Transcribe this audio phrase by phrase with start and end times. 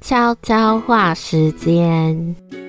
[0.00, 2.65] 悄悄话时间。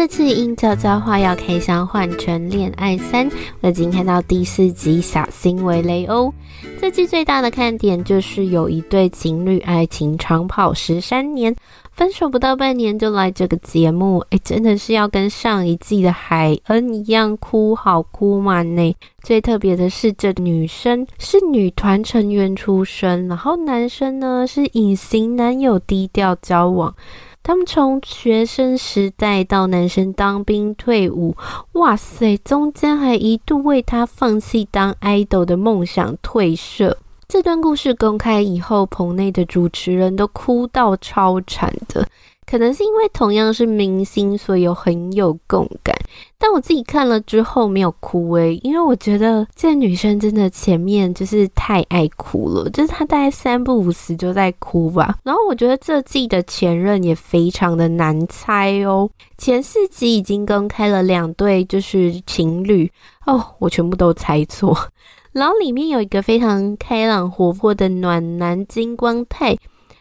[0.00, 6.32] 这次因悄悄话要开箱换成恋爱三，我已经看到第四集，小心为雷欧。
[6.80, 11.54] 这季最大的看点就是有一对情侣爱情长跑十三年，
[11.92, 18.96] 分手不到半年就来这个节目，诶，真的是要跟上一季的海恩一样哭好哭满呢。
[19.22, 26.94] 最特别的是，这女生是女团成员出身，然后男生呢是隐形男友，低调交往。
[27.42, 31.34] 他们从学生时代到男生当兵退伍，
[31.72, 36.98] 哇塞，中间还一度为他放弃当 idol 的梦想退社。
[37.26, 42.06] 这段故事公开以后，棚内的主持人都哭到超惨的。
[42.50, 45.94] 可能是因为同样是明星，所以有很有共感。
[46.36, 55.18] 但我自己看了之后没有哭诶，因为我觉得这女生真的前面就是太爱哭了，就是她大概三不五时就在哭吧。
[55.22, 59.08] 然后我觉得这季的前任也非常的难猜哦。
[59.38, 62.90] 前四集已经公开了两对就是情侣
[63.26, 64.76] 哦，我全部都猜错。
[65.30, 69.56] 然后里面有一个非常开朗活泼的暖男金光泰。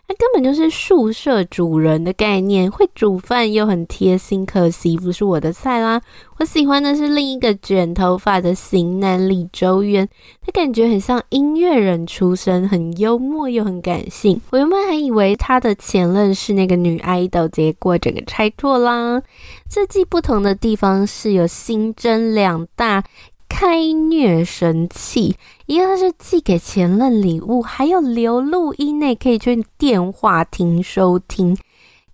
[0.10, 6.02] 他根本就是宿舍主人的概念，会煮饭又很贴心，可惜不是我的菜啦。
[6.40, 10.10] 我喜欢的是另一个卷头发的型男李周渊，
[10.44, 14.42] 他感觉很像音乐人出身，很幽默又很感性。
[14.50, 19.22] 我原本还以为他的前任是那个女爱豆，结果整个猜错啦。
[19.70, 23.04] 这季不同的地方是有新增两大。
[23.50, 31.58] 开虐神器，一个是寄给前任礼物，还有留录音内可以去电话听收听，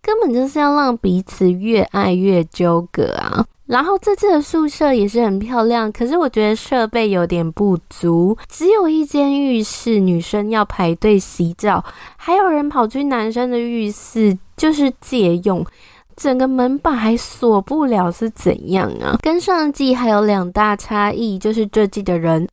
[0.01, 3.45] 根本就是要让彼此越爱越纠葛啊！
[3.67, 11.83] 然后这次的宿舍也是很漂亮，可是我觉得设备有点不足，只有一间浴室，女生要排队洗澡，
[12.15, 15.65] 还有人跑去男生的浴室就是借用。
[16.15, 19.17] 整个门把还锁不了是怎样啊？
[19.21, 22.47] 跟上季还有两大差异，就是这季的人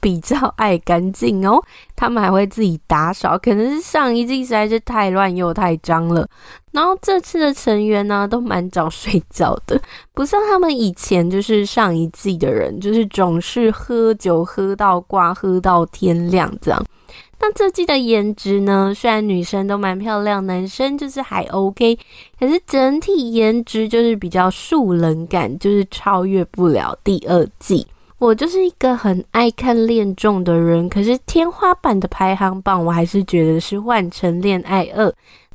[0.00, 1.60] 比较爱干净哦，
[1.96, 6.28] 他们还会自己打扫，可能是上一季实在是太乱又太脏了。
[6.70, 9.80] 然后这次的成员呢，都蛮早睡觉的，
[10.12, 16.84] 不像他们以前就是上一季的人，就是总是喝酒喝到挂，喝到天亮这样。
[17.38, 18.92] 那这季的颜值呢？
[18.94, 21.98] 虽然女生都蛮漂亮，男生就是还 OK，
[22.40, 27.86] 可是整体颜值就是比较素人感，就是超越不了第二季。
[28.18, 35.06] 我就是一个很爱看恋综的人，可是天花板的排行榜，我还是觉得是《换成恋爱二》。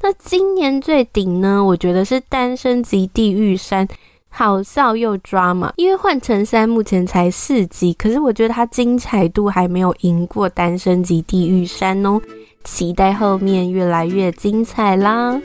[0.01, 1.63] 那今年最顶呢？
[1.63, 3.87] 我觉得是《单身即地狱三》。
[4.33, 12.19] 好笑又抓嘛，因为换乘三目前才四集，可是我觉得它精彩度还没有赢过《单身级地狱山》哦，
[12.63, 15.39] 期待后面越来越精彩啦。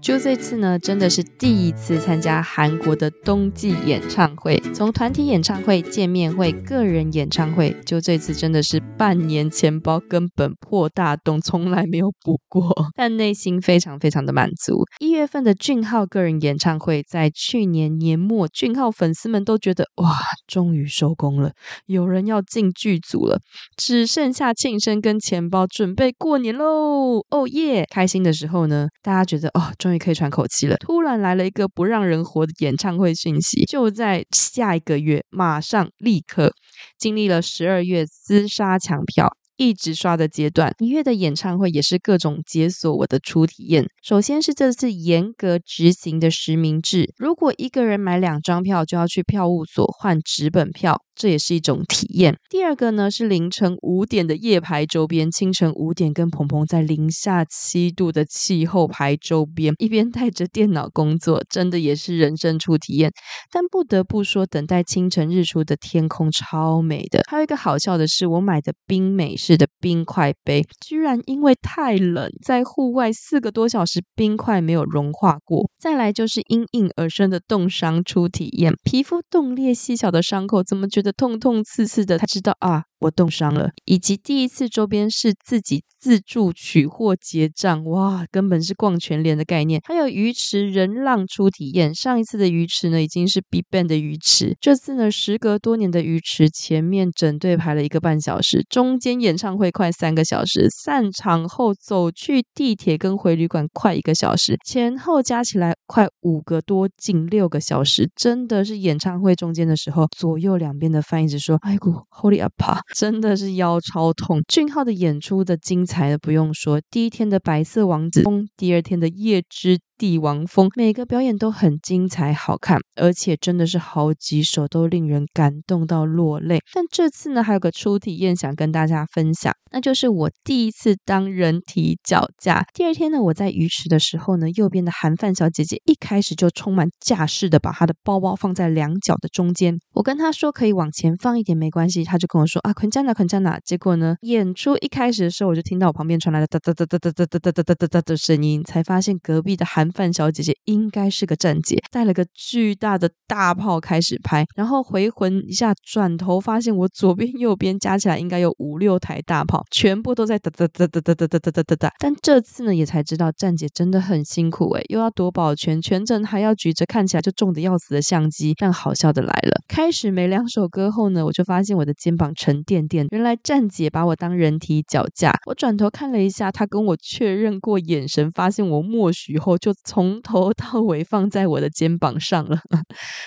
[0.00, 14.84] 就这次呢，真的是第一次参加韩国的冬季演唱会，从团体演唱会、见面会、个人演唱会，就这次真的是半年钱包根本破大洞，从来没有补过， 但内心非常非常的满足。
[15.00, 20.16] 一月份的俊昊个人演唱会，在去年年末，俊昊粉丝们都觉得哇，
[20.46, 21.50] 终于收工了，
[21.86, 23.40] 有人要进剧组了，
[23.76, 27.18] 只剩下庆生跟钱包，准备过年喽！
[27.30, 29.72] 哦耶，开心的时候呢，大家觉得哦。
[29.88, 30.76] 终于可以喘口气了。
[30.76, 36.52] 突然来了一个不让人活的演唱会讯息，就在下一个月，马上立刻
[36.98, 40.72] 经历了十二月厮杀抢票，一直刷的阶段。
[40.78, 43.86] 一月的演唱会也是各种解锁我的初体验。
[44.02, 51.02] 首先是这次严格执行的实名制，如果一个人买两张票，就要去票务所换纸本票。
[51.20, 52.36] 这也是一种体验。
[52.48, 63.10] 第二个呢，是凌晨五点的夜排周边，清晨五点跟鹏鹏在零下七度的气候排周边，一边带着电脑工作，真的也是人生初体验。
[63.50, 67.24] 但不得不说，等待清晨日出的天空超美的。
[67.28, 75.70] 还有一个好笑的是，我买的冰美式的冰块杯，居然因为太冷，在户外四个多小时，冰块没有融化过。
[75.78, 81.08] 再来就是因应而生的冻伤初体验，皮肤冻裂细小的伤口，怎么觉得？
[81.18, 82.87] 痛痛刺刺的，他知道啊。
[83.00, 89.80] 我冻伤了，以及第一次周边是自己自助取货结账，哇，根本是逛全联的概念。
[89.84, 112.52] 还有鱼池人浪初体验，上一次的鱼池呢已经是 BIGBANG 的鱼池，这次呢时隔多年的鱼池，前面整队排了一个半小时，中间演唱会快三个小时，散场后走去地铁跟回旅馆快一个小时，前后加起来快五个多近六个小时，真的是演唱会中间的时候，左右两边的翻译一直说，哎咕，Hold it up。
[112.94, 114.42] 真的是腰超痛。
[114.48, 119.78] 俊昊的演出的精彩的不用说，第一天的白色王子风，第二天的夜之。
[119.98, 126.60] 帝王风，每个表演都很精彩好看，而且真的是好几首都令人感动到落泪。
[126.72, 132.64] 但这次呢，还有个初体验想跟大家分享，那就是我第一次当人体脚架。
[132.72, 139.76] 第二天呢，我在鱼池的时候呢，右边的韩范小姐姐一开始就充满架势的把她的包包放在两脚的中间。
[139.94, 143.58] 我跟她说可以往前放一点没关系，她就跟我说啊，捆加哪捆加哪。
[143.64, 149.87] 结果呢，演出一开始的时候，我就听到我旁边传来了哒哒哒哒哒哒哒哒哒哒哒的声音，才发现隔壁的韩。
[149.90, 161.92] 范小姐姐应该是个站姐，带了个巨大的大炮开始拍，然后回魂一下，转头发现我左边右边加起来应该有五六台大炮，全部都在哒哒哒哒哒哒哒哒哒哒。
[161.98, 168.54] 但这次呢，也才知道站姐真的很辛苦诶，又要夺宝全，全程还要举着看起来就重的要死的相机。
[168.58, 175.32] 但好笑的来了，开始没两首歌后呢，我就发现我的肩膀沉甸甸，原来站姐把我当人体脚架。
[175.46, 179.72] 我转头看了一下，她跟我确认过眼神，发现我默许后就。
[179.84, 182.58] 从头到尾放在我的肩膀上了，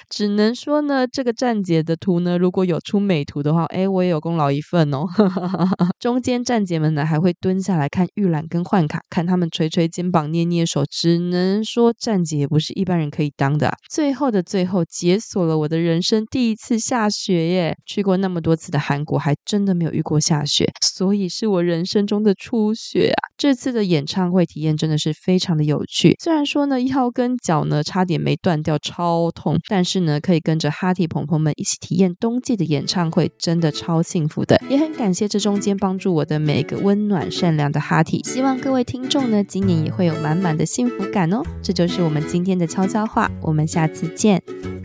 [0.09, 5.05] 只能说呢，这个站姐的图呢，如果有出美图的话，哎，我也有功劳一份哦。
[5.99, 13.71] 中间站姐们呢，还会蹲下来看预览跟换卡，看他们捶捶肩膀、捏捏手，只能说站姐也不是一般人可以当的。
[13.89, 17.77] 最后的最后，解锁了我的人生第一次下雪耶！
[17.85, 23.21] 去过那么多次的韩国，还真的没有遇过下雪，所以是我人生中的初雪啊！
[23.41, 26.45] 这次的演唱会体验真的是非常的有趣，虽然。
[26.51, 29.57] 说呢，腰跟脚呢差点没断掉，超痛。
[29.69, 34.61] 但是呢，可以跟着哈提朋朋们一起体验冬季的演唱会，真的超幸福的。
[34.69, 38.21] 也很感谢这中间帮助我的每一个温暖善良的哈提。
[38.25, 41.41] 希望各位听众呢，今年也会有满满的幸福感哦。
[41.63, 44.80] 这就是我们今天的悄悄话，我们下次见。